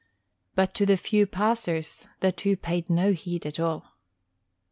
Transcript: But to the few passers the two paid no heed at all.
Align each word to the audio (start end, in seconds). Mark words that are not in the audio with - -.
But 0.55 0.73
to 0.73 0.87
the 0.87 0.97
few 0.97 1.27
passers 1.27 2.07
the 2.21 2.31
two 2.31 2.57
paid 2.57 2.89
no 2.89 3.11
heed 3.13 3.45
at 3.45 3.59
all. 3.59 3.97